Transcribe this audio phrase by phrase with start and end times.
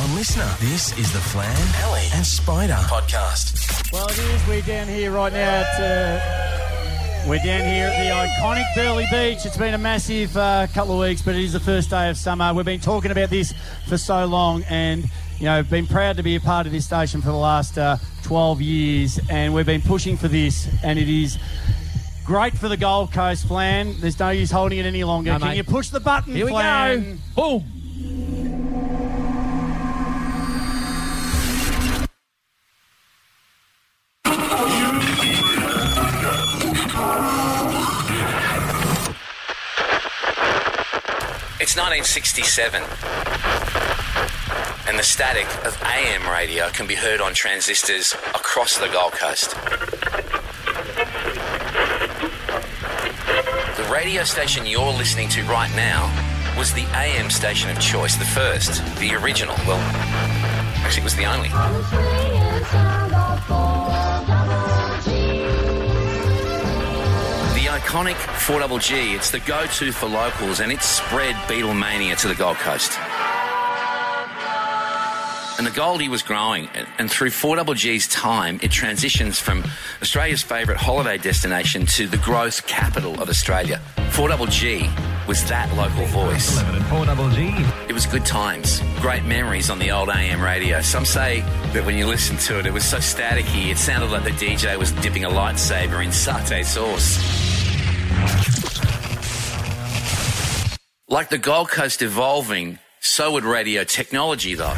[0.00, 0.48] on Listener.
[0.60, 3.92] This is the Flan, Ali, and Spida podcast.
[3.92, 4.46] Well, it is.
[4.48, 5.80] We're down here right now at.
[5.80, 9.44] Uh, we're down here at the iconic Burleigh Beach.
[9.44, 12.16] It's been a massive uh, couple of weeks, but it is the first day of
[12.16, 12.54] summer.
[12.54, 13.52] We've been talking about this
[13.88, 15.04] for so long, and
[15.38, 17.98] you know, been proud to be a part of this station for the last uh,
[18.22, 21.38] 12 years, and we've been pushing for this, and it is
[22.24, 23.94] great for the Gold Coast Flan.
[24.00, 25.32] There's no use holding it any longer.
[25.32, 25.56] No, Can mate.
[25.58, 27.18] you push the button, Here we Flan?
[27.36, 27.58] go.
[27.60, 27.79] Boom.
[41.90, 42.82] 1967,
[44.86, 49.56] and the static of AM radio can be heard on transistors across the Gold Coast.
[53.76, 56.06] The radio station you're listening to right now
[56.56, 59.56] was the AM station of choice, the first, the original.
[59.66, 59.80] Well,
[60.84, 62.19] actually, it was the only.
[67.80, 72.56] Iconic 4GG, it's the go to for locals and it's spread Beatlemania to the Gold
[72.58, 72.92] Coast.
[75.58, 79.62] And the Goldie was growing, and- through 4GG's time, it transitions from
[80.00, 83.80] Australia's favourite holiday destination to the growth capital of Australia.
[84.12, 84.88] 4GG
[85.26, 86.58] was that local voice.
[86.88, 87.54] 4 double G.
[87.88, 90.80] It was good times, great memories on the old AM radio.
[90.80, 91.40] Some say
[91.72, 94.76] that when you listen to it, it was so staticky, it sounded like the DJ
[94.78, 97.39] was dipping a lightsaber in satay sauce.
[101.10, 104.76] Like the Gold Coast evolving, so would radio technology, though.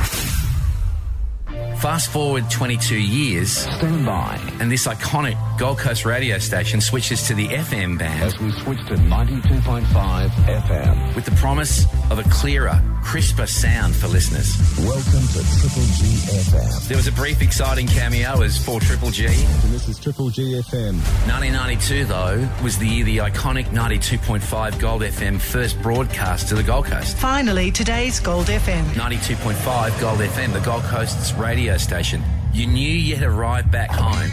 [1.77, 7.34] Fast forward 22 years, Stand by and this iconic Gold Coast radio station switches to
[7.34, 9.83] the FM band as we switch to 92.5
[10.30, 11.14] FM.
[11.14, 14.55] with the promise of a clearer, crisper sound for listeners.
[14.80, 16.88] Welcome to Triple G FM.
[16.88, 19.24] There was a brief, exciting cameo as 4 Triple G.
[19.24, 20.92] And this is Triple G FM.
[21.27, 26.84] 1992, though, was the year the iconic 92.5 Gold FM first broadcast to the Gold
[26.84, 27.16] Coast.
[27.16, 28.84] Finally, today's Gold FM.
[28.91, 32.22] 92.5 Gold FM, the Gold Coast's radio station.
[32.52, 34.28] You knew you had arrived back home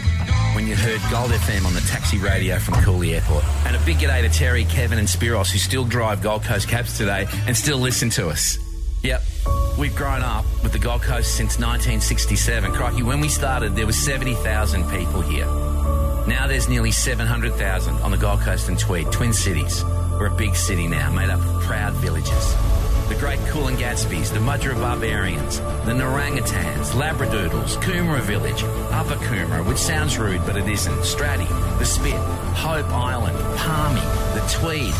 [0.54, 3.42] when you heard Gold FM on the taxi radio from Cooley Airport.
[3.64, 6.98] And a big g'day to Terry, Kevin, and Spiros who still drive Gold Coast cabs
[6.98, 8.58] today and still listen to us.
[9.02, 9.22] Yep,
[9.78, 12.72] we've grown up with the Gold Coast since 1967.
[12.72, 15.46] Crikey, when we started, there was 70,000 people here.
[16.26, 19.82] Now there's nearly 700,000 on the Gold Coast and Tweed, Twin Cities.
[20.20, 22.54] We're a big city now, made up of proud villages.
[23.10, 28.62] The great Coolan Gatsbys, the Mudgera Barbarians, the Narangutans, Labradoodles, Coomera Village,
[28.92, 31.48] Upper Coomera, which sounds rude but it isn't, Stratty,
[31.80, 34.00] the Spit, Hope Island, Palmy,
[34.34, 34.94] the Tweed.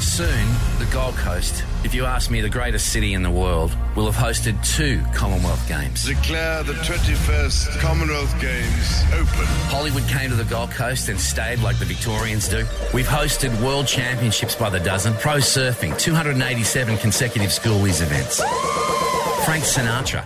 [0.00, 0.48] Soon,
[0.78, 4.14] the Gold Coast, if you ask me, the greatest city in the world, will have
[4.14, 6.04] hosted two Commonwealth Games.
[6.04, 9.46] declare the 21st Commonwealth Games open.
[9.72, 12.66] Hollywood came to the Gold Coast and stayed like the Victorians do.
[12.92, 18.36] We've hosted world championships by the dozen, pro surfing, 287 consecutive schoolies events.
[19.46, 20.24] Frank Sinatra,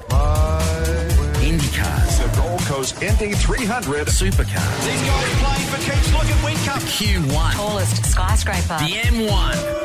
[1.39, 4.09] IndyCars, The Gold Coast Indy 300.
[4.09, 6.13] supercars, These guys playing for keeps.
[6.13, 6.83] Look at Wake Cup.
[6.83, 8.79] Q1, Tallest skyscraper.
[8.79, 9.82] the M1.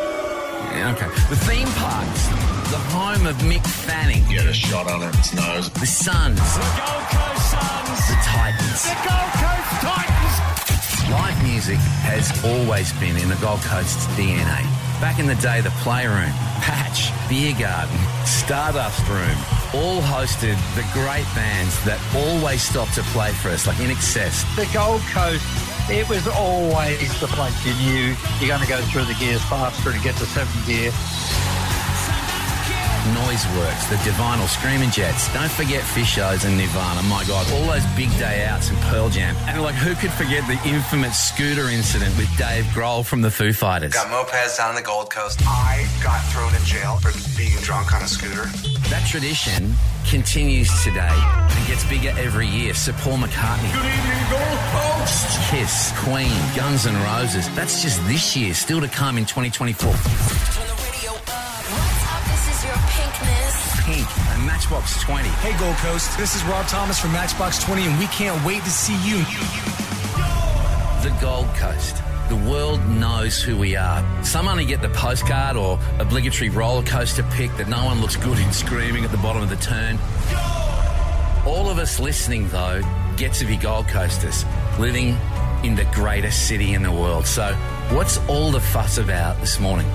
[0.78, 1.08] Yeah, okay.
[1.30, 2.28] The theme parks,
[2.70, 5.70] the home of Mick Fanning, Get a shot on its nose.
[5.72, 8.00] the Suns, The Gold Coast Suns.
[8.06, 8.84] the Titans.
[8.86, 11.10] The Gold Coast Titans.
[11.10, 14.62] Live music has always been in the Gold Coast's DNA.
[15.02, 16.30] Back in the day, the Playroom,
[16.62, 19.38] Patch, Beer Garden, Stardust Room,
[19.74, 24.68] all hosted the great bands that always stopped to play for us, like INXS, the
[24.74, 25.42] Gold Coast,
[25.90, 29.92] it was always the place you knew you're going to go through the gears faster
[29.92, 30.92] to get to seventh gear.
[33.16, 35.34] Noiseworks, the Divinyls, Screaming Jets.
[35.34, 37.02] Don't forget Fishos and Nirvana.
[37.04, 39.34] My God, all those big day outs and Pearl Jam.
[39.48, 43.54] And like, who could forget the infamous scooter incident with Dave Grohl from the Foo
[43.54, 43.94] Fighters?
[43.94, 45.42] Got mopeds down on the Gold Coast.
[45.46, 48.46] I got thrown in jail for being drunk on a scooter.
[48.90, 49.74] That tradition
[50.08, 52.74] continues today and gets bigger every year.
[52.74, 53.72] Sir Paul McCartney.
[53.74, 55.52] Good evening, Gold Coast.
[55.52, 57.54] Kiss, Queen, Guns N' Roses.
[57.56, 59.92] That's just this year, still to come in 2024.
[63.86, 65.30] Pink and Matchbox 20.
[65.30, 68.70] Hey Gold Coast, this is Rob Thomas from Matchbox 20 and we can't wait to
[68.70, 69.20] see you.
[71.04, 72.07] The Gold Coast.
[72.30, 74.04] The world knows who we are.
[74.22, 78.38] Some only get the postcard or obligatory roller coaster pick that no one looks good
[78.38, 79.98] in screaming at the bottom of the turn.
[81.46, 82.82] All of us listening, though,
[83.16, 84.44] get to be Gold Coasters,
[84.78, 85.16] living
[85.64, 87.26] in the greatest city in the world.
[87.26, 87.54] So,
[87.92, 89.90] what's all the fuss about this morning?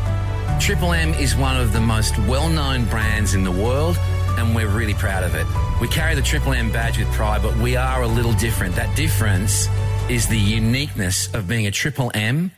[0.58, 3.98] Triple M is one of the most well known brands in the world,
[4.38, 5.46] and we're really proud of it.
[5.82, 8.74] We carry the Triple M badge with pride, but we are a little different.
[8.76, 9.68] That difference
[10.08, 12.50] is the uniqueness of being a Triple M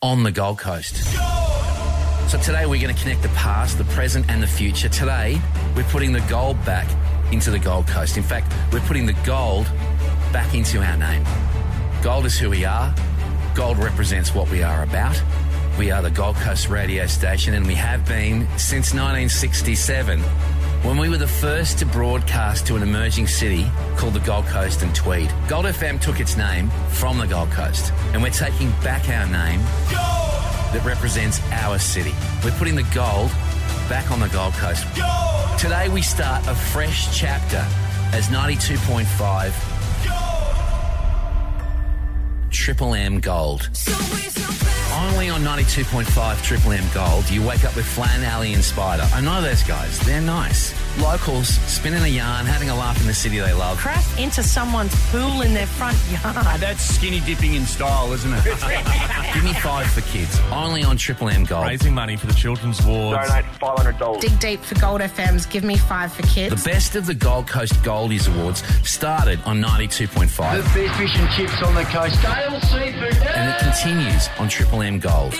[0.00, 0.96] on the Gold Coast.
[2.28, 4.88] So today we're going to connect the past, the present, and the future.
[4.88, 5.40] Today
[5.76, 6.88] we're putting the gold back
[7.32, 8.16] into the Gold Coast.
[8.16, 9.66] In fact, we're putting the gold
[10.32, 11.24] back into our name.
[12.02, 12.94] Gold is who we are.
[13.54, 15.20] Gold represents what we are about.
[15.78, 20.22] We are the Gold Coast radio station, and we have been since 1967
[20.82, 24.82] when we were the first to broadcast to an emerging city called the Gold Coast
[24.82, 25.32] and Tweed.
[25.48, 29.60] Gold FM took its name from the Gold Coast, and we're taking back our name
[30.72, 32.14] that represents our city.
[32.44, 33.30] We're putting the gold
[33.88, 34.84] back on the Gold Coast.
[35.58, 37.64] Today we start a fresh chapter
[38.12, 39.52] as 92.5
[42.50, 43.70] Triple M Gold.
[45.10, 49.12] Only on 92.5 Triple M Gold, you wake up with Flan, Ali and Spida.
[49.12, 49.98] I know those guys.
[50.00, 50.72] They're nice.
[51.00, 53.78] Locals, spinning a yarn, having a laugh in the city they love.
[53.78, 56.60] Crash into someone's pool in their front yard.
[56.60, 58.44] That's skinny dipping in style, isn't it?
[59.34, 60.38] Give me five for kids.
[60.52, 61.66] Only on Triple M Gold.
[61.66, 63.26] Raising money for the children's wards.
[63.28, 64.20] Donate $500.
[64.20, 66.62] Dig deep for Gold FM's Give Me Five for Kids.
[66.62, 70.28] The best of the Gold Coast Goldies Awards started on 92.5.
[70.28, 72.20] The best fish and chips on the coast.
[72.22, 73.26] Dale Seafood.
[73.28, 75.34] And it continues on Triple M Gold.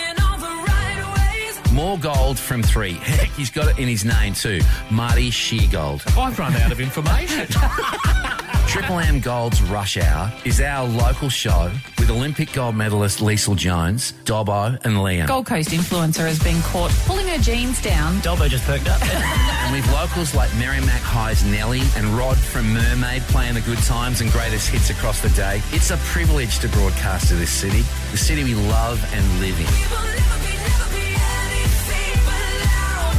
[1.73, 2.95] More gold from three.
[2.95, 4.61] Heck, he's got it in his name too.
[4.91, 6.03] Marty Sheargold.
[6.19, 7.47] I've run out of information.
[8.67, 14.13] Triple M Gold's Rush Hour is our local show with Olympic gold medalist Leisel Jones,
[14.25, 15.27] Dobbo, and Liam.
[15.29, 18.15] Gold Coast influencer has been caught pulling her jeans down.
[18.23, 19.03] Dobbo just perked up.
[19.13, 24.23] and we've locals like Merrimac High's Nelly and Rod from Mermaid playing the good times
[24.23, 25.61] and greatest hits across the day.
[25.73, 29.67] It's a privilege to broadcast to this city, the city we love and live in.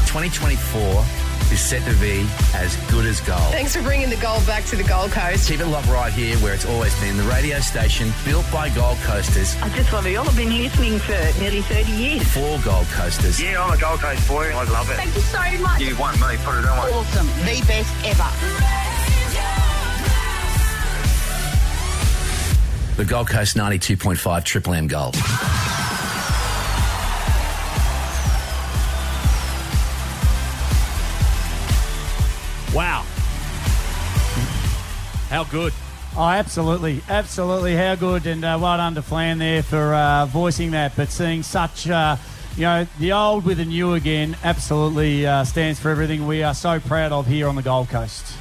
[0.07, 3.39] 2024 is set to be as good as gold.
[3.51, 5.47] Thanks for bringing the gold back to the Gold Coast.
[5.47, 7.15] Keep it love right here where it's always been.
[7.15, 9.55] The radio station built by Gold Coasters.
[9.61, 10.27] I just love it You all.
[10.27, 12.27] I've been listening for nearly 30 years.
[12.33, 13.39] For Gold Coasters.
[13.39, 14.50] Yeah, I'm a Gold Coast boy.
[14.50, 14.95] I love it.
[14.95, 15.79] Thank you so much.
[15.79, 16.91] You want me, put it on.
[16.91, 17.27] Awesome.
[17.45, 18.29] The best ever.
[22.97, 25.15] The Gold Coast 92.5 Triple M Gold.
[35.33, 35.74] How good.
[36.15, 37.75] Oh, absolutely, absolutely.
[37.75, 40.95] How good, and uh, well done to Flan there for uh, voicing that.
[40.95, 42.18] But seeing such, uh,
[42.56, 46.53] you know, the old with the new again, absolutely uh, stands for everything we are
[46.53, 48.31] so proud of here on the Gold Coast.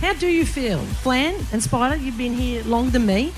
[0.00, 2.02] How do you feel, Flan and Spida?
[2.02, 3.32] You've been here longer than me.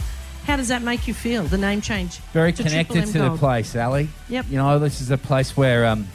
[0.46, 1.42] How does that make you feel?
[1.42, 2.16] The name change.
[2.32, 4.08] Very to connected Triple M to the place, Ali.
[4.31, 4.46] Yep.
[4.49, 6.08] You know, this is a place where um,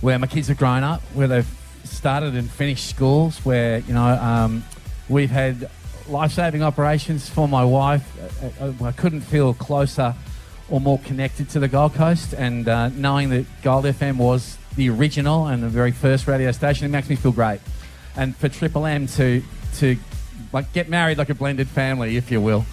[0.00, 4.04] where my kids have grown up, where they've started and finished schools, where you know
[4.04, 4.64] um,
[5.08, 5.70] we've had
[6.08, 8.04] life-saving operations for my wife.
[8.60, 10.14] Uh, uh, I couldn't feel closer
[10.70, 14.88] or more connected to the Gold Coast, and uh, knowing that Gold FM was the
[14.90, 17.60] original and the very first radio station, it makes me feel great.
[18.16, 19.42] And for Triple M to
[19.76, 19.96] to
[20.52, 22.64] like get married like a blended family, if you will.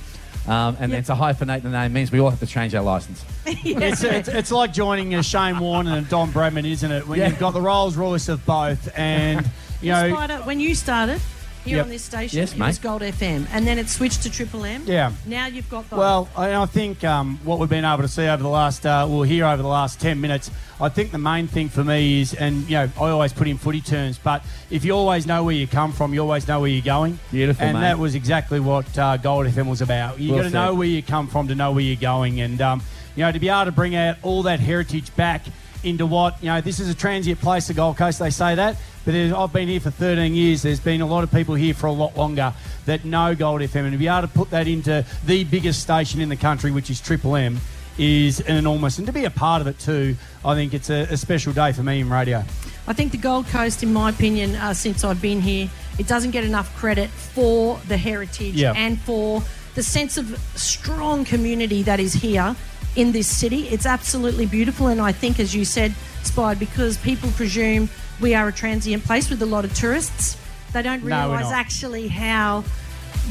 [0.48, 3.24] Um, and then to hyphenate the name means we all have to change our license.
[3.46, 7.08] it's, it's, it's like joining a Shane Warne and a Don Bradman, isn't it?
[7.08, 7.28] When Yeah.
[7.30, 9.48] you've got the Rolls Royce of both, and
[9.82, 11.22] you know, Spida, when you started
[11.64, 11.86] here Yep.
[11.86, 12.82] on this station, Yes, it was mate.
[12.82, 14.84] Gold FM, and then it switched to Triple M.
[14.86, 15.12] Yeah.
[15.26, 16.00] Now you've got both.
[16.00, 19.06] Well, I, I think um, what we've been able to see over the last, uh,
[19.10, 20.50] well, here over the last 10 minutes,
[20.80, 23.58] I think the main thing for me is, and, you know, I always put in
[23.58, 26.70] footy terms, but if you always know where you come from, you always know where
[26.70, 27.20] you're going.
[27.32, 27.82] Beautiful, And mate.
[27.82, 30.20] that was exactly what uh, Gold FM was about.
[30.20, 32.42] you Well got to know where you come from to know where you're going.
[32.42, 32.82] And, um,
[33.16, 35.44] you know, to be able to bring out all that heritage back
[35.84, 38.78] into what, you know, this is a transient place, the Gold Coast, they say that.
[39.04, 40.62] But I've been here for 13 years.
[40.62, 42.54] There's been a lot of people here for a lot longer
[42.86, 43.82] that know Gold FM.
[43.84, 46.90] And to be able to put that into the biggest station in the country, which
[46.92, 47.60] is Triple M,
[47.98, 49.00] is an enormous.
[49.00, 50.16] And to be a part of it too,
[50.46, 52.44] I think it's a, a special day for me in radio.
[52.88, 56.32] I think the Gold Coast, in my opinion, uh, since I've been here, it doesn't
[56.32, 58.74] get enough credit for the heritage Yeah.
[58.76, 59.42] and for
[59.76, 62.56] the sense of strong community that is here
[62.96, 63.68] in this city.
[63.70, 65.94] It's absolutely beautiful, and I think, as you said,
[66.24, 67.90] Spide, because people presume
[68.22, 70.38] we are a transient place with a lot of tourists,
[70.74, 71.54] they don't No, we're realise not.
[71.54, 72.64] actually how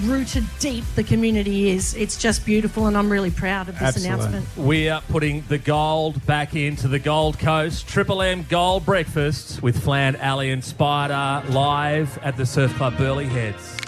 [0.05, 1.95] rooted deep the community is.
[1.95, 4.47] It's just beautiful, and I'm really proud of this announcement.
[4.57, 7.89] We are putting the gold back into the Gold Coast.
[7.89, 13.25] Triple M Gold Breakfast with Flan, Ali and Spida live at the Surf Club Burleigh
[13.27, 13.80] Heads.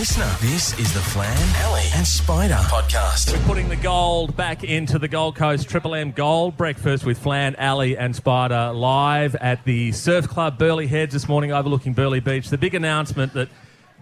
[0.00, 0.34] On Listener.
[0.40, 3.30] This is the Flan, Ali, and Spida podcast.
[3.36, 7.54] We're putting the gold back into the Gold Coast Triple M Gold Breakfast with Flan,
[7.56, 12.48] Ali, and Spida live at the Surf Club Burleigh Heads this morning, overlooking Burleigh Beach.
[12.48, 13.50] The big announcement that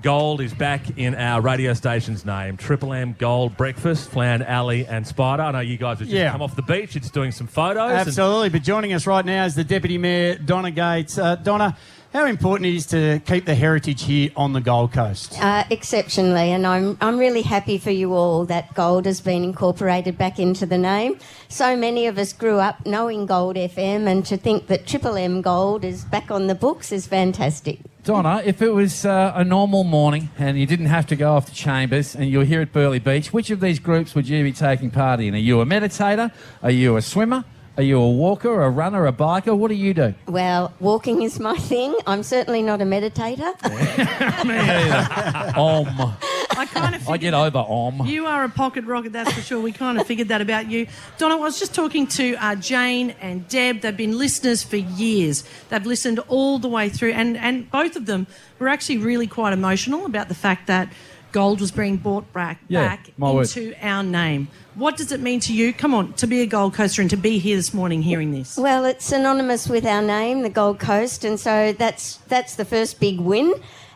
[0.00, 5.04] gold is back in our radio station's name Triple M Gold Breakfast, Flan, Ali, and
[5.04, 5.40] Spida.
[5.40, 6.30] I know you guys have just Yeah.
[6.30, 7.90] come off the beach, it's doing some photos.
[7.90, 8.50] and- Absolutely.
[8.50, 11.18] But joining us right now is the Deputy Mayor, Donna Gates.
[11.18, 11.76] Uh, Donna,
[12.12, 15.38] how important it is to keep the heritage here on the Gold Coast?
[15.42, 20.16] Uh, exceptionally, and I'm, I'm really happy for you all that gold has been incorporated
[20.16, 21.18] back into the name.
[21.48, 25.42] So many of us grew up knowing Gold FM, and to think that Triple M
[25.42, 27.80] Gold is back on the books is fantastic.
[28.04, 31.44] Donna, if it was uh, a normal morning and you didn't have to go off
[31.46, 34.52] to Chambers and you're here at Burleigh Beach, which of these groups would you be
[34.52, 35.34] taking part in?
[35.34, 36.32] Are you a meditator?
[36.62, 37.44] Are you a swimmer?
[37.78, 39.56] Are you a walker, a runner, a biker?
[39.56, 40.12] What do you do?
[40.26, 41.94] Well, walking is my thing.
[42.08, 43.54] I'm certainly not a meditator.
[44.44, 45.56] Me either.
[45.56, 46.16] Om.
[46.58, 48.04] I kind of I get over om.
[48.04, 49.60] You are a pocket rocket, that's for sure.
[49.60, 50.88] We kind of figured that about you.
[51.18, 53.82] Donna, I was just talking to uh, Jane and Deb.
[53.82, 55.44] They've been listeners for years.
[55.68, 58.26] They've listened all the way through, and, and both of them
[58.58, 60.92] were actually really quite emotional about the fact that
[61.32, 63.42] gold was being bought back, Yeah, back my word.
[63.56, 64.48] into our name.
[64.74, 65.72] What does it mean to you?
[65.72, 68.56] Come on, to be a Gold Coaster and to be here this morning hearing this.
[68.56, 73.00] Well, it's synonymous with our name, the Gold Coast, and so that's that's the first
[73.00, 73.54] big win.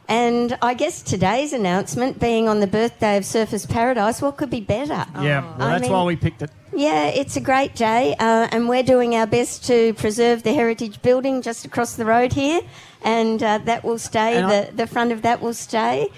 [0.09, 4.61] And I guess today's announcement, being on the birthday of Surfers Paradise, what could be
[4.61, 5.07] better?
[5.23, 6.51] Yeah, well, I that's mean- why we picked it.
[6.75, 11.03] Yeah, it's a great day, uh, and we're doing our best to preserve the heritage
[11.03, 12.63] building just across the road here,
[13.03, 14.37] and uh, that will stay.
[14.39, 16.09] And I- The, the front of that will stay.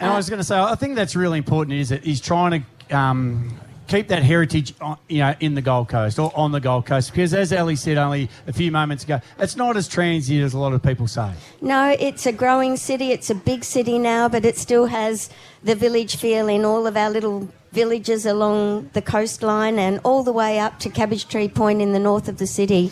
[0.00, 1.76] And I was going to say, I think that's really important.
[1.76, 2.04] Is it?
[2.04, 6.32] He's trying to um, keep that heritage, on, you know, in the Gold Coast or
[6.34, 9.76] on the Gold Coast, because as Ali said only a few moments ago, it's not
[9.76, 11.32] as transient as a lot of people say.
[11.60, 13.12] No, it's a growing city.
[13.12, 15.30] It's a big city now, but it still has
[15.62, 20.32] the village feel in all of our little villages along the coastline and all the
[20.32, 22.90] way up to Cabbage Tree Point in the north of the city.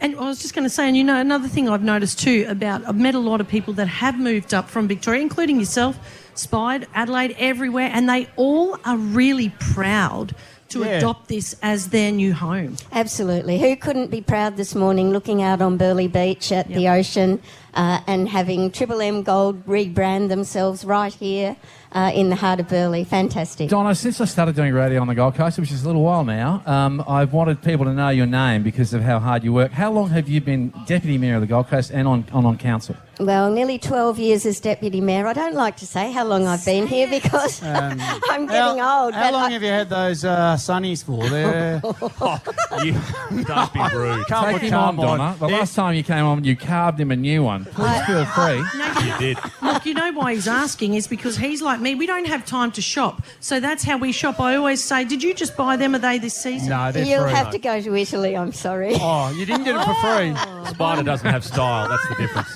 [0.00, 2.46] And I was just going to say, and you know, another thing I've noticed too
[2.48, 5.98] about I've met a lot of people that have moved up from Victoria, including yourself,
[6.36, 10.34] Spide, Adelaide, everywhere, and they all are really proud
[10.68, 10.98] to Yeah.
[10.98, 12.76] adopt this as their new home.
[12.92, 13.58] Absolutely.
[13.58, 17.40] Who couldn't be proud this morning looking out on Burleigh Beach at the ocean
[17.74, 21.56] uh, and having Triple M Gold rebrand themselves right here
[21.92, 23.04] uh, in the heart of Burleigh?
[23.04, 23.70] Fantastic.
[23.70, 26.24] Donna, since I started doing radio on the Gold Coast, which is a little while
[26.24, 29.72] now, um, I've wanted people to know your name because of how hard you work.
[29.72, 32.58] How long have you been Deputy Mayor of the Gold Coast and on, on, on
[32.58, 32.96] council?
[33.20, 35.26] Well, nearly 12 years as Deputy Mayor.
[35.26, 37.98] I don't like to say how long I've been here because Um,
[38.30, 39.14] I'm getting how, old.
[39.14, 41.28] How long I- have you had those uh, sunnies for?
[41.28, 41.80] They're...
[42.84, 44.24] you, don't be rude.
[44.26, 45.18] Come Take him on, come on.
[45.18, 45.36] Donna.
[45.40, 47.57] The last time you came on, you carved him a new one.
[47.64, 48.62] Please feel free.
[49.06, 49.38] You did.
[49.62, 51.94] Look, you know why he's asking is because he's like me.
[51.94, 54.40] We don't have time to shop, so that's how we shop.
[54.40, 55.94] I always say, "Did you just buy them?
[55.94, 57.32] Are they this season?" No, they're You'll free.
[57.32, 58.92] have to go to Italy, I'm sorry.
[58.94, 60.32] Oh, you didn't get it for free.
[60.72, 62.48] Spida doesn't have style, that's the difference.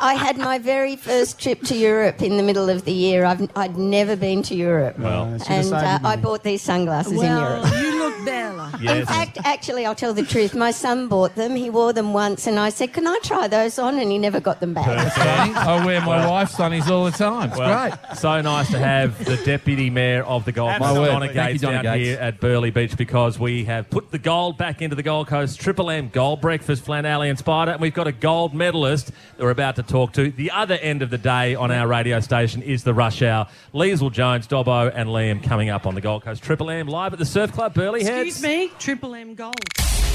[0.00, 3.24] I had my very first trip to Europe in the middle of the year.
[3.24, 4.98] I've, I'd never been to Europe.
[4.98, 7.64] Well, and uh, I bought these sunglasses in Europe.
[7.76, 8.76] You look better.
[8.78, 9.08] In Yes.
[9.08, 10.54] fact, actually, I'll tell the truth.
[10.54, 11.54] My son bought them.
[11.56, 14.40] He wore them once, and I said, "Can I try those on?" And he never
[14.40, 14.84] got them back.
[15.12, 15.54] Sonny.
[15.54, 17.50] I wear my wife's sunnies all the time.
[17.50, 18.16] It's Well, great.
[18.18, 20.94] so nice to have the Deputy Mayor of the Gold Coast.
[20.94, 22.08] Donna Thank you, Gates, Donna down Gates.
[22.08, 25.60] here at Burleigh Beach because we have put the gold back into the Gold Coast
[25.60, 29.44] Triple M Gold Breakfast, Flan Ali and Spida, and we've got a gold medalist that
[29.44, 30.30] we're about to talk to.
[30.30, 33.46] The other end of the day on our radio station is the rush hour.
[33.74, 37.18] Leisel Jones, Dobbo, and Liam coming up on the Gold Coast Triple M live at
[37.18, 38.28] the Surf Club Burleigh Heads.
[38.28, 39.54] Excuse me, Triple M Gold.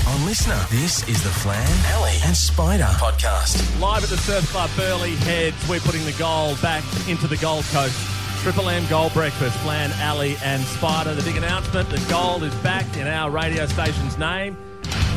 [0.08, 3.79] On Listener, this is the Flan, Ali, and Spida podcast.
[3.79, 7.65] Live at the Surf Club Burleigh Heads, we're putting the gold back into the Gold
[7.65, 7.98] Coast.
[8.41, 11.15] Triple M Gold Breakfast, Flan, Ali, and Spida.
[11.15, 14.55] The big announcement the gold is back in our radio station's name.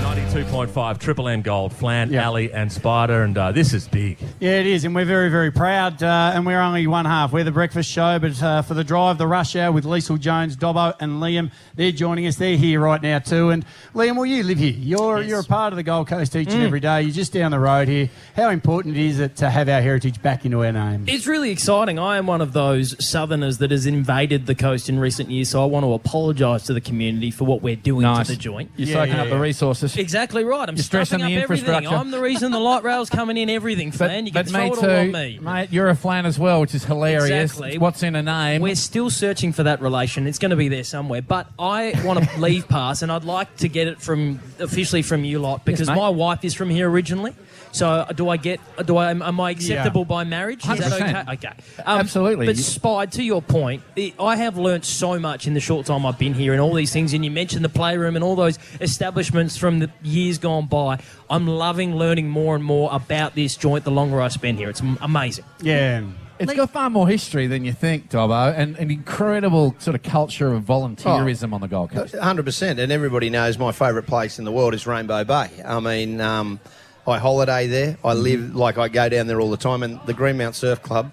[0.02, 2.26] 92.5 Triple M Gold, Flan, Yeah.
[2.26, 3.24] Ali, and Spida.
[3.24, 4.18] And uh, this is big.
[4.40, 6.02] Yeah, it is, and we're very, very proud.
[6.02, 7.32] Uh, and we're only one half.
[7.32, 10.56] We're the breakfast show, but uh, for the drive, the rush hour with Leisel Jones,
[10.56, 12.34] Dobbo, and Liam, they're joining us.
[12.34, 13.50] They're here right now too.
[13.50, 14.72] And Liam, well, you live here.
[14.76, 17.02] You're you're a part of the Gold Coast each and every day.
[17.02, 18.10] You're just down the road here.
[18.34, 21.04] How important is it to have our heritage back into our name?
[21.06, 22.00] It's really exciting.
[22.00, 25.62] I am one of those southerners that has invaded the coast in recent years, so
[25.62, 28.26] I want to apologise to the community for what we're doing Nice.
[28.26, 28.72] to the joint.
[28.76, 29.91] You're Yeah, soaking yeah, up the resources.
[29.96, 30.02] Rails.
[30.02, 30.68] Exactly right.
[30.68, 31.86] I'm You're stressing up everything.
[31.86, 33.50] I'm the reason the light rail's coming in.
[33.50, 34.26] Everything, Flan.
[34.26, 35.38] You can but throw me it too, all on me.
[35.40, 35.68] mate.
[35.72, 37.52] You're a flan as well, which is hilarious.
[37.52, 37.78] Exactly.
[37.78, 38.62] What's in a name?
[38.62, 40.26] We're still searching for that relation.
[40.26, 41.22] It's going to be there somewhere.
[41.22, 45.24] But I want to leave pass, and I'd like to get it from officially from
[45.24, 45.96] you lot because mate.
[45.96, 47.34] my wife is from here originally.
[47.72, 48.60] So uh, do I get?
[48.86, 49.10] Do I?
[49.10, 50.66] Am I acceptable by marriage?
[50.68, 51.22] Is that 100%.
[51.22, 51.32] okay?
[51.48, 51.52] Okay.
[51.84, 52.46] Um, Absolutely.
[52.46, 55.86] But You- Spide, to your point, it, I have learnt so much in the short
[55.86, 57.12] time I've been here and all these things.
[57.14, 60.98] And you mentioned the playroom and all those establishments from the years gone by.
[61.30, 64.68] I'm loving learning more and more about this joint the longer I spend here.
[64.68, 65.44] It's amazing.
[65.62, 66.02] Yeah.
[66.38, 70.52] It's got far more history than you think, Dobbo, and an incredible sort of culture
[70.52, 72.16] of volunteerism on the Gold Coast.
[72.16, 75.50] Hundred percent, and everybody knows my favourite place in the world is Rainbow Bay.
[75.64, 76.58] I mean, um,
[77.06, 77.98] I holiday there.
[78.04, 78.22] I mm-hmm.
[78.22, 81.12] live like I go down there all the time, and the Greenmount Surf Club.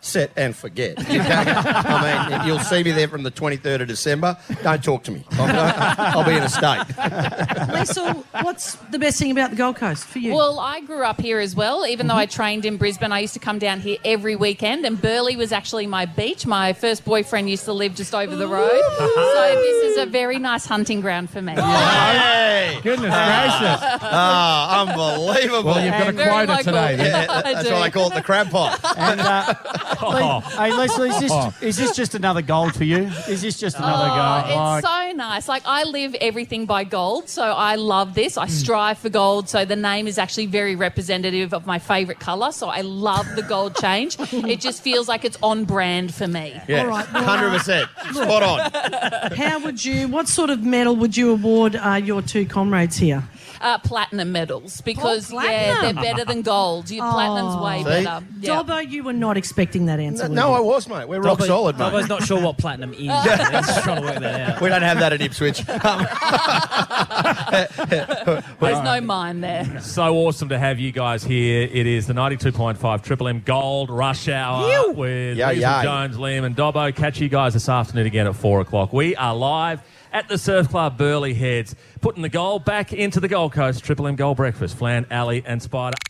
[0.00, 0.94] Set and forget.
[1.08, 4.36] I mean, you'll see me there from the 23rd of December.
[4.62, 5.24] Don't talk to me.
[5.32, 6.84] I'll, I'll be in a state.
[7.72, 10.34] Lisa, what's the best thing about the Gold Coast for you?
[10.34, 11.86] Well, I grew up here as well.
[11.86, 15.00] Even though I trained in Brisbane, I used to come down here every weekend, and
[15.00, 16.46] Burleigh was actually my beach.
[16.46, 20.38] My first boyfriend used to live just over the road, so this is a very
[20.38, 21.52] nice hunting ground for me.
[21.52, 22.78] Hey!
[22.82, 23.80] Goodness gracious.
[24.02, 25.64] Ah, unbelievable.
[25.70, 26.64] Well, you've got a Very quota local.
[26.64, 26.96] today.
[26.96, 27.24] then.
[27.24, 27.74] Yeah, I that's do.
[27.74, 28.80] why they call it the crab pot.
[28.96, 29.54] And, uh,
[30.02, 33.10] Le- hey, Leslie, is this, is this just another gold for you?
[33.28, 34.78] Is this just another Oh, gold?
[34.78, 35.48] it's so nice.
[35.48, 38.36] Like I live everything by gold, so I love this.
[38.36, 42.52] I strive for gold, so the name is actually very representative of my favourite colour.
[42.52, 44.16] So I love the gold change.
[44.32, 46.60] it just feels like it's on brand for me.
[46.68, 49.32] Yeah, All right, well, hundred percent, spot on.
[49.36, 50.08] How would you?
[50.08, 53.24] What sort of medal would you award uh, your two comrades here?
[53.60, 56.90] Uh, platinum medals because Oh, yeah, they're better than gold.
[56.90, 58.04] You, Platinum's way See?
[58.04, 58.24] better.
[58.40, 58.62] Yeah.
[58.62, 60.28] Dobbo, you were not expecting that answer.
[60.28, 60.52] were No.
[60.52, 61.08] I was, mate.
[61.08, 61.90] We're rock solid, mate.
[61.92, 62.98] Dobbo's not sure what platinum is.
[63.00, 64.60] He's trying to work that out.
[64.60, 65.62] We don't have that at Ipswich.
[68.60, 69.80] There's no mine there.
[69.80, 71.68] So awesome to have you guys here.
[71.70, 75.82] It is the 92.5 Triple M Gold Rush Hour with Yeah, Leisel yeah.
[75.82, 76.94] Jones, Liam, and Dobbo.
[76.94, 78.92] Catch you guys this afternoon again at 4 o'clock.
[78.92, 79.80] We are live
[80.12, 83.84] at the Surf Club Burleigh Heads, putting the gold back into the Gold Coast.
[83.84, 86.07] Triple M Gold Breakfast, Flan, Ali, and Spida.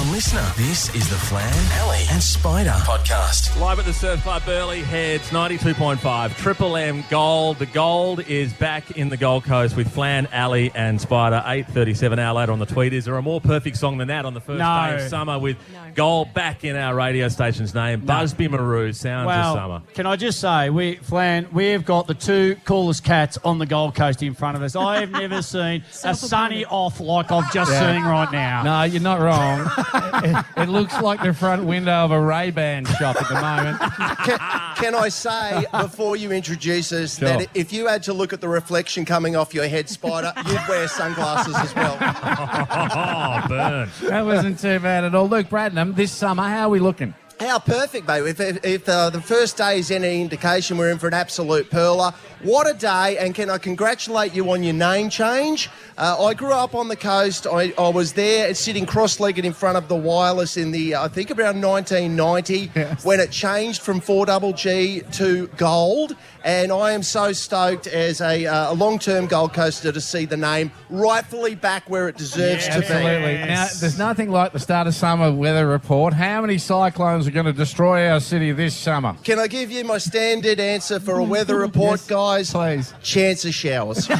[0.00, 1.52] On Listener, this is the Flan,
[1.82, 3.60] Ali, and Spida podcast.
[3.60, 7.58] Live at the Surf Club Burleigh Heads, 92.5 Triple M Gold.
[7.58, 11.44] The gold is back in the Gold Coast with Flan, Ali, and Spida.
[11.44, 12.94] 8.37 hour later on the tweet.
[12.94, 14.86] Is there a more perfect song than that on the first No.
[14.96, 15.58] day of summer with
[15.94, 18.00] gold back in our radio station's name?
[18.00, 19.82] Busby Marou, Sounds Well, of Summer.
[19.92, 23.94] can I just say, we, Flan, we've got the two coolest cats on the Gold
[23.96, 24.74] Coast in front of us.
[24.76, 27.92] I have never seen a sunny off like I've just Yeah.
[27.92, 28.62] seen right now.
[28.62, 29.70] No, you're not wrong.
[29.94, 33.78] it, it looks like the front window of a Ray-Ban shop at the moment.
[34.24, 34.38] can,
[34.76, 37.28] can I say before you introduce us Sure.
[37.28, 40.68] that if you had to look at the reflection coming off your head, Spida, you'd
[40.68, 41.96] wear sunglasses as well.
[42.00, 43.90] oh, burn.
[44.08, 45.28] That wasn't too bad at all.
[45.28, 47.14] Luke Bradnam, this summer, how are we looking?
[47.40, 48.22] How perfect, mate.
[48.26, 51.70] If, if, if uh, the first day is any indication, we're in for an absolute
[51.70, 52.12] perler.
[52.42, 55.70] What a day, and can I congratulate you on your name change?
[55.96, 57.46] Uh, I grew up on the coast.
[57.46, 61.08] I, I was there sitting cross legged in front of the wireless in the, I
[61.08, 62.66] think around 1990,
[63.04, 66.16] when it changed from 4GG to gold.
[66.42, 70.24] And I am so stoked as a, uh, a long term Gold Coaster to see
[70.24, 72.86] the name rightfully back where it deserves to be.
[72.86, 73.34] Absolutely.
[73.46, 76.14] Now, there's nothing like the start of summer weather report.
[76.14, 79.16] How many cyclones are going to destroy our city this summer?
[79.22, 82.50] Can I give you my standard answer for a weather report, guys?
[82.52, 82.92] Please.
[83.02, 84.10] Chance of showers.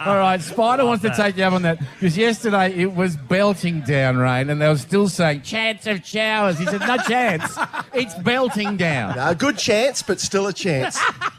[0.00, 3.82] All right, Spida wants to take you up on that because yesterday it was belting
[3.82, 6.58] down rain and they were still saying chance of showers.
[6.58, 7.56] He said, no chance.
[7.94, 9.16] It's belting down.
[9.18, 11.00] a good chance, but still a chance.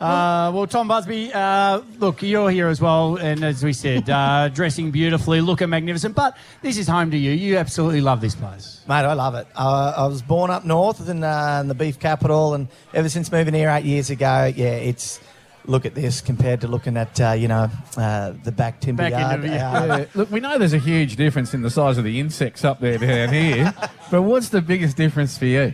[0.00, 4.48] Uh, well, Tom Busby, uh, look, you're here as well, and as we said, uh,
[4.54, 6.14] dressing beautifully, looking magnificent.
[6.14, 7.30] But this is home to you.
[7.32, 8.82] You absolutely love this place.
[8.86, 9.46] Mate, I love it.
[9.56, 13.32] Uh, I was born up north in, uh, in the beef capital, and ever since
[13.32, 15.18] moving here eight years ago, yeah, it's
[15.68, 19.12] look at this compared to looking at uh, you know uh, the back timber Back
[19.12, 19.34] yard.
[19.44, 22.04] into the- Uh, Yeah, Look, we know there's a huge difference in the size of
[22.04, 23.74] the insects up there down here,
[24.10, 25.72] but what's the biggest difference for you?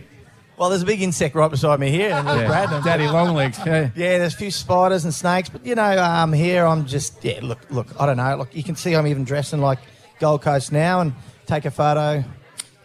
[0.63, 2.81] Well, there's a big insect right beside me here, and there's Yeah.
[2.85, 3.59] Daddy Longlegs.
[3.65, 3.89] Yeah.
[3.95, 7.39] Yeah, there's a few spiders and snakes, but you know, um, here I'm just yeah.
[7.41, 8.37] Look, look, I don't know.
[8.37, 9.79] Look, you can see I'm even dressing like
[10.19, 11.13] Gold Coast now, and
[11.47, 12.23] take a photo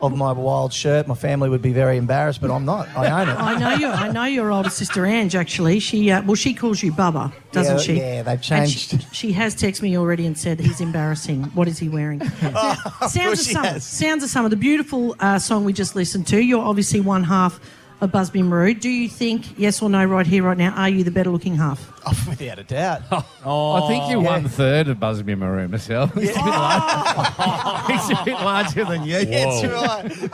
[0.01, 1.07] of my wild shirt.
[1.09, 2.89] My family would be very embarrassed, but I'm not.
[2.97, 3.33] I own it.
[3.33, 5.35] I know your I know your older sister Ange.
[5.35, 7.95] Actually, she uh, well she calls you Bubba, doesn't Yeah, she?
[7.99, 8.91] yeah, they've changed.
[8.91, 11.45] She, she has texted me already and said he's embarrassing.
[11.55, 12.19] What is he wearing?
[12.43, 13.81] Now, of Sounds of she summer.
[13.81, 14.49] Sounds of summer.
[14.49, 16.41] The beautiful uh, song we just listened to.
[16.43, 17.61] You're obviously one half
[18.01, 18.75] of Busby Marou.
[18.75, 21.57] Do you think, yes or no, right here, right now, are you the better looking
[21.57, 21.93] half?
[22.07, 23.03] Oh, without a doubt.
[23.11, 24.23] I think you're oh.
[24.23, 26.15] one third of Busby Maroon myself.
[26.19, 27.87] He's, a bit large.
[27.91, 29.25] He's a bit larger than you.
[29.25, 30.31] That's right.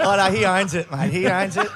[0.00, 1.10] oh, no, he owns it, mate.
[1.12, 1.68] He owns it.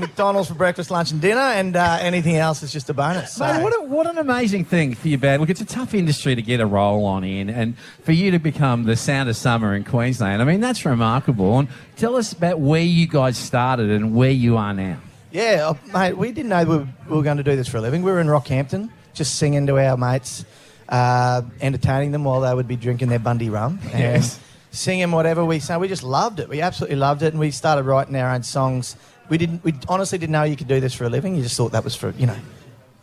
[0.00, 3.34] McDonald's for breakfast, lunch, and dinner, and uh, anything else is just a bonus.
[3.34, 3.46] So.
[3.46, 5.40] Mate, what, a, what an amazing thing for your band.
[5.40, 8.38] Look, it's a tough industry to get a role on in, and for you to
[8.38, 11.58] become the sound of summer in Queensland, I mean, that's remarkable.
[11.58, 14.98] And tell us about where you guys started and where you are now.
[15.30, 17.76] Yeah, oh, mate, we didn't know we were, we were going to do this for
[17.76, 18.02] a living.
[18.02, 20.44] We were in Rockhampton, just singing to our mates,
[20.88, 23.78] uh, entertaining them while they would be drinking their Bundy rum.
[23.92, 24.40] Yes.
[24.72, 25.80] Singing whatever we sang.
[25.80, 26.48] We just loved it.
[26.48, 27.32] We absolutely loved it.
[27.32, 28.96] And we started writing our own songs.
[29.30, 29.64] We didn't.
[29.64, 31.34] We honestly didn't know you could do this for a living.
[31.36, 32.36] You just thought that was for you know,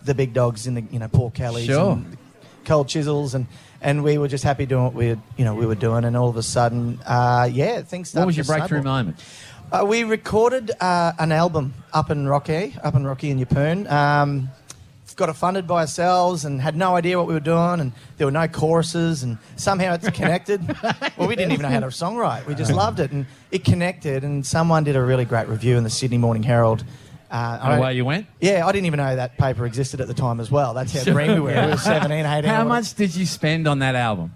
[0.03, 1.93] the big dogs in the you know Paul Kelly's Sure.
[1.93, 2.17] and
[2.65, 3.47] cold chisels and.
[3.79, 6.29] And we were just happy doing what we, you know, we were doing, and all
[6.29, 8.21] of a sudden, uh, yeah, things started.
[8.23, 8.91] What was your to breakthrough snowball.
[9.03, 9.23] moment?
[9.71, 13.87] Uh, we recorded uh, an album up in Rocky, up in Rocky and Yeppoon.
[13.91, 14.49] Um,
[15.17, 18.25] got it funded by ourselves and had no idea what we were doing, and there
[18.27, 20.65] were no choruses, and somehow it's connected.
[21.17, 22.45] well, we didn't even know how to songwrite.
[22.45, 24.23] We just loved it, and it connected.
[24.23, 26.85] And someone did a really great review in the Sydney Morning Herald.
[27.29, 28.27] Uh, And away you went?
[28.39, 30.73] Yeah, I didn't even know that paper existed at the time as well.
[30.73, 31.13] That's how Sure.
[31.13, 31.47] green we were.
[31.65, 32.49] We were 17, 18.
[32.49, 34.33] How much did you spend on that album?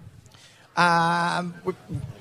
[0.76, 1.74] Um, we,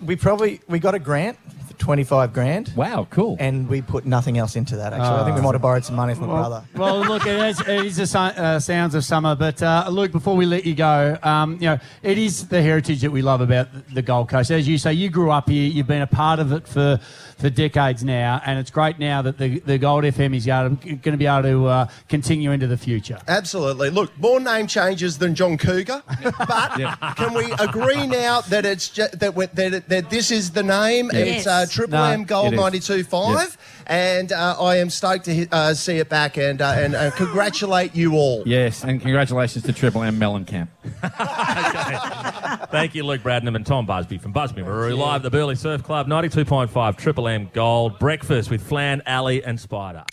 [0.05, 1.37] we probably we got a grant
[1.81, 2.71] for twenty five grand.
[2.75, 3.37] Wow, cool.
[3.39, 4.93] And we put nothing else into that.
[4.93, 5.43] Actually, I think we Oh.
[5.45, 6.65] might have borrowed some money from my Well, brother.
[6.75, 9.35] well, look, it is, it is the so- uh, sounds of summer.
[9.35, 13.01] But uh, Luke, before we let you go, um, you know, it is the heritage
[13.01, 14.51] that we love about the Gold Coast.
[14.51, 15.69] As you say, you grew up here.
[15.69, 16.99] You've been a part of it for
[17.37, 21.17] for decades now, and it's great now that the, the Gold FM is going to
[21.17, 23.17] be able to uh, continue into the future.
[23.27, 23.89] Absolutely.
[23.89, 26.03] Look, more name changes than John Cougar,
[26.37, 30.51] but can we agree now that it's ju- that, we that, it- that this is
[30.51, 31.09] the name?
[31.11, 31.37] Yes.
[31.39, 32.59] It's uh, Triple No, M Gold it is.
[32.59, 33.57] ninety two five, Yes.
[33.87, 37.95] and uh, I am stoked to uh, see it back and uh, and uh, congratulate
[37.95, 38.43] you all.
[38.45, 40.67] Yes, and congratulations to Triple M Mellencamp.
[42.71, 45.83] Thank you, Luke Bradnam and Tom Busby from Busby Marou, live at the Burleigh Surf
[45.83, 50.05] Club, 92.5 Triple M Gold, breakfast with Flan, Ali, and Spida.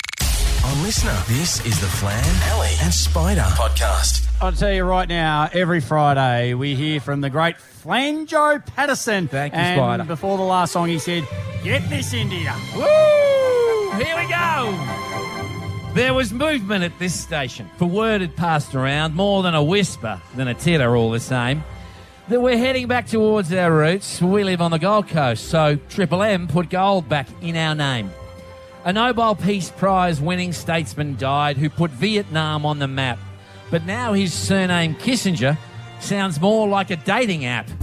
[0.65, 4.27] On Listener, this is the Flan, Ali, and Spida podcast.
[4.41, 9.29] I'll tell you right now, every Friday we hear from the great Flanjo Patterson.
[9.29, 10.07] Thank you, and Spida.
[10.07, 11.27] Before the last song, he said,
[11.65, 13.93] "Get this into you." Woo!
[14.03, 14.75] Here we go.
[15.95, 20.21] There was movement at this station, for word had passed around, more than a whisper,
[20.37, 21.65] than a titter all the same,
[22.29, 24.21] that we're heading back towards our roots.
[24.21, 28.11] We live on the Gold Coast, so Triple M put gold back in our name.
[28.85, 33.19] A Nobel Peace Prize winning statesman died who put Vietnam on the map.
[33.71, 35.59] But now his surname Kissinger
[36.01, 37.69] sounds more like a dating app.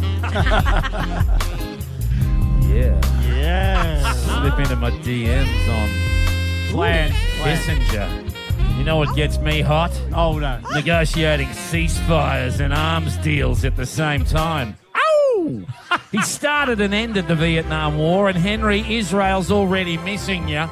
[2.68, 3.00] yeah.
[3.30, 4.14] Yeah.
[4.14, 5.90] Slip into my DMs on
[6.72, 7.12] Flan.
[7.40, 8.78] Kissinger.
[8.78, 9.92] You know what gets me hot?
[10.14, 10.60] Oh no.
[10.74, 14.76] Negotiating ceasefires and arms deals at the same time.
[14.96, 15.66] Ow!
[16.12, 20.70] he started and ended the Vietnam War, and Henry, Israel's already missing you.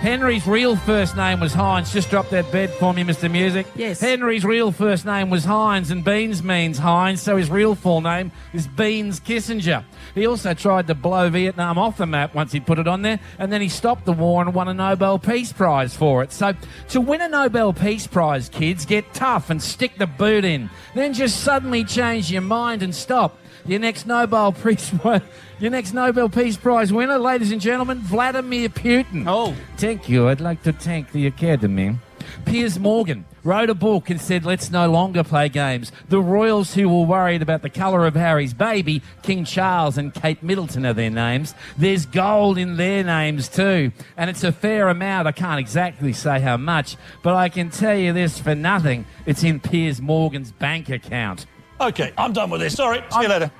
[0.00, 1.92] Henry's real first name was Heinz.
[1.92, 3.30] Just drop that bed for me, Mr.
[3.30, 3.66] Music.
[3.74, 3.98] Yes.
[3.98, 8.30] Henry's real first name was Heinz, and Beans means Heinz, so his real full name
[8.52, 9.84] is Beans Kissinger.
[10.14, 13.18] He also tried to blow Vietnam off the map once he put it on there,
[13.38, 16.30] and then he stopped the war and won a Nobel Peace Prize for it.
[16.30, 16.52] So,
[16.90, 20.70] to win a Nobel Peace Prize, kids, get tough and stick the boot in.
[20.94, 23.38] Then just suddenly change your mind and stop.
[23.66, 24.92] Your next Nobel Peace
[25.58, 29.24] your next Nobel Peace Prize winner, ladies and gentlemen, Vladimir Putin.
[29.26, 30.28] Oh, thank you.
[30.28, 31.98] I'd like to thank the Academy.
[32.44, 36.88] Piers Morgan wrote a book and said, "Let's no longer play games." The royals who
[36.88, 41.10] were worried about the colour of Harry's baby, King Charles and Kate Middleton are their
[41.10, 41.52] names.
[41.76, 45.26] There's gold in their names too, and it's a fair amount.
[45.26, 49.42] I can't exactly say how much, but I can tell you this for nothing: it's
[49.42, 51.46] in Piers Morgan's bank account.
[51.80, 52.74] Okay, I'm done with this.
[52.74, 53.02] Sorry.
[53.12, 53.50] See you later.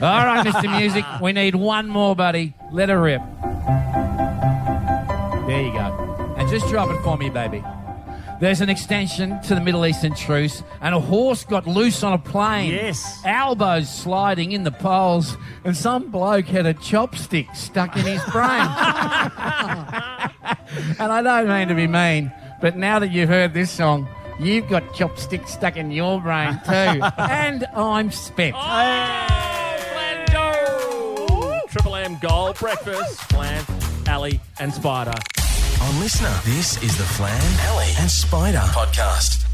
[0.00, 0.78] All right, Mr.
[0.78, 2.52] Music, we need one more, buddy.
[2.72, 3.22] Let her rip.
[5.46, 6.34] There you go.
[6.36, 7.62] And just drop it for me, baby.
[8.40, 12.18] There's an extension to the Middle Eastern truce, and a horse got loose on a
[12.18, 12.72] plane.
[12.72, 13.22] Yes.
[13.24, 18.42] Elbows sliding in the poles, and some bloke had a chopstick stuck in his brain.
[20.98, 24.68] and I don't mean to be mean, but now that you've heard this song, you've
[24.68, 26.70] got chopsticks stuck in your brain too.
[27.18, 28.54] and I'm spent.
[28.58, 29.30] Oh,
[31.68, 33.64] Triple M Gold, breakfast, Flan,
[34.08, 35.14] Ali, and Spida.
[35.82, 39.44] On Listener, this is the Flan, Ali, and Spida podcast.